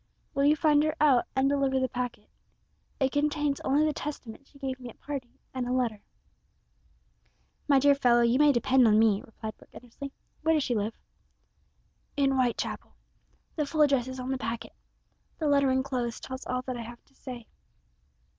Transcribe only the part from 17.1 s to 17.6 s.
say."